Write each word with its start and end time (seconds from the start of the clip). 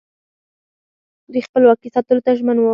دوی 1.31 1.41
خپلواکي 1.47 1.89
ساتلو 1.95 2.21
ته 2.25 2.31
ژمن 2.37 2.57
وو 2.59 2.69